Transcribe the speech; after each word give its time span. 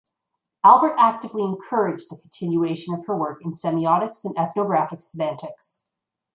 Albert 0.63 0.95
actively 0.97 1.43
encouraged 1.43 2.09
the 2.09 2.17
continuation 2.17 2.95
of 2.95 3.05
her 3.05 3.15
work 3.15 3.39
in 3.45 3.51
semiotics 3.51 4.25
and 4.25 4.35
ethnographic 4.35 4.99
semantics. 4.99 5.83